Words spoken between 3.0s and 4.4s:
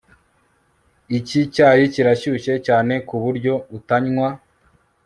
ku buryo utanywa